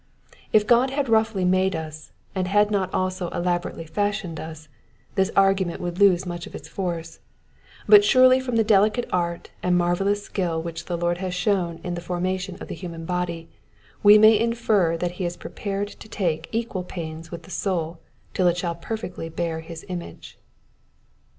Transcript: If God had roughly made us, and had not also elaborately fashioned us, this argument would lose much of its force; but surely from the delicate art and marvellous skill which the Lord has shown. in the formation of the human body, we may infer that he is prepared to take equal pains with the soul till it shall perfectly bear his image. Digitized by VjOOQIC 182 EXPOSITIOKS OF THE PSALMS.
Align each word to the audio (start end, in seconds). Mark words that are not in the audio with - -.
If 0.51 0.65
God 0.65 0.89
had 0.89 1.09
roughly 1.09 1.45
made 1.45 1.75
us, 1.75 2.11
and 2.33 2.47
had 2.47 2.71
not 2.71 2.91
also 2.91 3.27
elaborately 3.29 3.85
fashioned 3.85 4.39
us, 4.39 4.67
this 5.13 5.29
argument 5.35 5.79
would 5.79 5.99
lose 5.99 6.25
much 6.25 6.47
of 6.47 6.55
its 6.55 6.67
force; 6.67 7.19
but 7.87 8.03
surely 8.03 8.39
from 8.39 8.55
the 8.55 8.63
delicate 8.63 9.07
art 9.13 9.51
and 9.61 9.77
marvellous 9.77 10.23
skill 10.25 10.59
which 10.59 10.85
the 10.85 10.97
Lord 10.97 11.19
has 11.19 11.35
shown. 11.35 11.79
in 11.83 11.93
the 11.93 12.01
formation 12.01 12.57
of 12.59 12.67
the 12.67 12.73
human 12.73 13.05
body, 13.05 13.47
we 14.01 14.17
may 14.17 14.39
infer 14.39 14.97
that 14.97 15.11
he 15.21 15.25
is 15.25 15.37
prepared 15.37 15.89
to 15.89 16.09
take 16.09 16.49
equal 16.51 16.83
pains 16.83 17.29
with 17.29 17.43
the 17.43 17.51
soul 17.51 17.99
till 18.33 18.47
it 18.47 18.57
shall 18.57 18.73
perfectly 18.73 19.29
bear 19.29 19.59
his 19.59 19.85
image. 19.87 19.87
Digitized 19.87 19.97
by 19.97 20.01
VjOOQIC 20.01 20.01
182 20.01 20.41
EXPOSITIOKS 20.41 20.41
OF 20.41 20.41
THE 20.41 21.11
PSALMS. 21.13 21.25